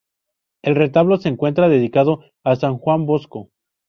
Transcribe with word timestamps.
El 0.63 0.73
retablo 0.73 1.17
se 1.17 1.29
encuentra 1.29 1.69
dedicado 1.69 2.21
a 2.43 2.55
san 2.55 2.79
Juan 2.79 3.05
Bosco. 3.05 3.51